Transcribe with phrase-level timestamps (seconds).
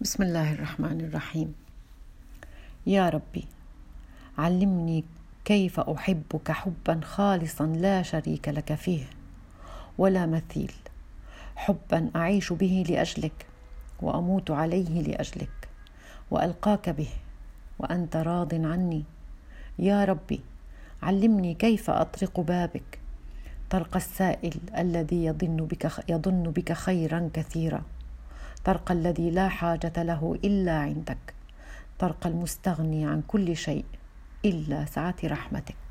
[0.00, 1.54] بسم الله الرحمن الرحيم
[2.86, 3.44] يا ربي
[4.38, 5.04] علمني
[5.44, 9.04] كيف احبك حبا خالصا لا شريك لك فيه
[9.98, 10.72] ولا مثيل
[11.56, 13.46] حبا اعيش به لاجلك
[14.02, 15.68] واموت عليه لاجلك
[16.30, 17.08] والقاك به
[17.78, 19.04] وانت راض عني
[19.78, 20.40] يا ربي
[21.02, 22.98] علمني كيف اطرق بابك
[23.70, 27.82] طرق السائل الذي يظن بك يظن بك خيرا كثيرا
[28.64, 31.34] طرق الذي لا حاجة له إلا عندك.
[31.98, 33.84] طرق المستغني عن كل شيء
[34.44, 35.83] إلا سعة رحمتك.